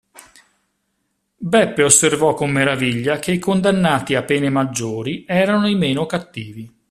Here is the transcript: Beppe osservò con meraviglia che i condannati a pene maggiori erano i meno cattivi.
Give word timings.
Beppe 1.37 1.83
osservò 1.83 2.33
con 2.33 2.49
meraviglia 2.49 3.19
che 3.19 3.33
i 3.33 3.37
condannati 3.37 4.15
a 4.15 4.23
pene 4.23 4.49
maggiori 4.49 5.25
erano 5.27 5.67
i 5.67 5.75
meno 5.75 6.07
cattivi. 6.07 6.79